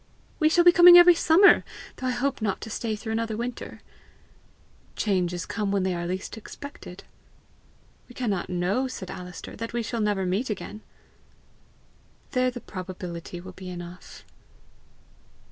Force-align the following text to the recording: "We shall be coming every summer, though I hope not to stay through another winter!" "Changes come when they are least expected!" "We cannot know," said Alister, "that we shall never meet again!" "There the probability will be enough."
"We 0.39 0.49
shall 0.49 0.63
be 0.63 0.71
coming 0.71 0.97
every 0.97 1.13
summer, 1.13 1.63
though 1.97 2.07
I 2.07 2.11
hope 2.11 2.41
not 2.41 2.59
to 2.61 2.71
stay 2.71 2.95
through 2.95 3.11
another 3.11 3.37
winter!" 3.37 3.81
"Changes 4.95 5.45
come 5.45 5.71
when 5.71 5.83
they 5.83 5.93
are 5.93 6.07
least 6.07 6.37
expected!" 6.37 7.03
"We 8.09 8.15
cannot 8.15 8.49
know," 8.49 8.87
said 8.87 9.11
Alister, 9.11 9.55
"that 9.55 9.73
we 9.73 9.83
shall 9.83 10.01
never 10.01 10.25
meet 10.25 10.49
again!" 10.49 10.81
"There 12.31 12.49
the 12.49 12.61
probability 12.61 13.39
will 13.39 13.51
be 13.51 13.69
enough." 13.69 14.25